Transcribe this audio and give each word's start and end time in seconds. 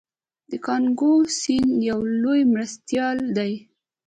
د 0.49 0.51
کانګو 0.65 1.13
سیند 1.39 1.73
یو 1.89 1.99
لوی 2.21 2.41
مرستیال 2.53 3.17
دی. 3.37 3.53